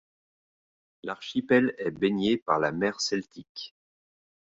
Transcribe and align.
L'archipel 1.03 1.75
est 1.77 1.91
baigné 1.91 2.35
par 2.35 2.57
la 2.57 2.71
mer 2.71 2.99
Celtique. 2.99 3.75